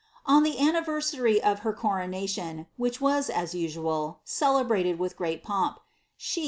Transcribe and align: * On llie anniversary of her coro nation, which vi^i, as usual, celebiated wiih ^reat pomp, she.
* 0.17 0.25
On 0.25 0.43
llie 0.43 0.57
anniversary 0.59 1.39
of 1.43 1.59
her 1.59 1.73
coro 1.73 2.07
nation, 2.07 2.65
which 2.75 2.99
vi^i, 2.99 3.29
as 3.29 3.53
usual, 3.53 4.19
celebiated 4.25 4.97
wiih 4.97 5.13
^reat 5.15 5.43
pomp, 5.43 5.79
she. 6.17 6.39